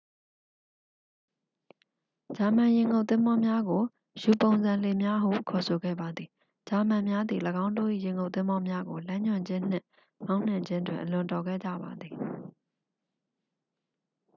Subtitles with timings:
[2.37, 3.81] ဂျာမန်ရေငုပ်သင်္ဘောများကို
[4.21, 6.29] ယူ-ပုံစံလှေများဟု ခေါ်ဆိုခဲ့ပါသည်
[6.67, 9.85] ဂျာမန်များသည် ၎င်းတို့၏ရေငုပ်သင်္ဘောများကို လမ်းညွှန်ခြင်းနှင့်
[10.25, 12.13] မောင်းနှင်ခြင်းတွင် အလွန်တော်ခဲ့ကြပါသည်